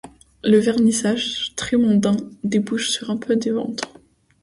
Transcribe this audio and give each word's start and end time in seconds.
Le 0.43 0.57
vernissage, 0.57 1.53
très 1.55 1.77
mondain, 1.77 2.17
débouche 2.43 2.89
sur 2.89 3.19
peu 3.19 3.35
de 3.35 3.51
ventes. 3.51 3.81